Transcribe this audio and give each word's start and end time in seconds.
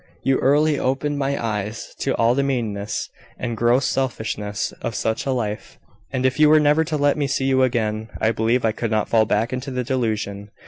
You 0.23 0.39
early 0.39 0.79
opened 0.79 1.19
my 1.19 1.37
eyes 1.39 1.93
to 1.99 2.15
all 2.15 2.33
the 2.33 2.41
meanness 2.41 3.07
and 3.37 3.55
gross 3.55 3.85
selfishness 3.85 4.71
of 4.81 4.95
such 4.95 5.27
a 5.27 5.31
life: 5.31 5.77
and 6.11 6.25
if 6.25 6.39
you 6.39 6.49
were 6.49 6.59
never 6.59 6.83
to 6.85 6.97
let 6.97 7.17
me 7.17 7.27
see 7.27 7.45
you 7.45 7.61
again, 7.61 8.09
I 8.19 8.31
believe 8.31 8.65
I 8.65 8.71
could 8.71 8.89
not 8.89 9.09
fall 9.09 9.25
back 9.25 9.53
into 9.53 9.69
the 9.69 9.83
delusion. 9.83 10.49